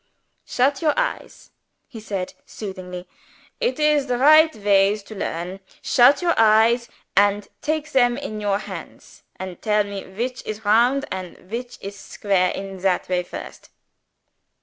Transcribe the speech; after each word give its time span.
"Shut 0.47 0.81
your 0.81 0.95
eyes," 0.97 1.51
he 1.87 1.99
said 1.99 2.33
soothingly. 2.47 3.07
"It 3.59 3.79
is 3.79 4.07
the 4.07 4.17
right 4.17 4.55
ways 4.55 5.03
to 5.03 5.13
learn. 5.13 5.59
Shut 5.83 6.23
your 6.23 6.33
eyes, 6.37 6.89
and 7.15 7.47
take 7.61 7.91
them 7.91 8.17
in 8.17 8.41
your 8.41 8.57
hands, 8.57 9.21
and 9.35 9.61
tell 9.61 9.83
me 9.83 10.03
which 10.05 10.43
is 10.43 10.65
round 10.65 11.05
and 11.11 11.37
which 11.51 11.77
is 11.81 11.95
square 11.99 12.49
in 12.49 12.79
that 12.79 13.09
way 13.09 13.21
first." 13.21 13.69